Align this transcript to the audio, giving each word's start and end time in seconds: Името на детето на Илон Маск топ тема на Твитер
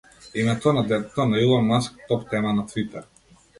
Името 0.35 0.73
на 0.73 0.87
детето 0.87 1.25
на 1.25 1.39
Илон 1.41 1.65
Маск 1.65 1.95
топ 2.07 2.29
тема 2.29 2.53
на 2.53 2.65
Твитер 2.67 3.03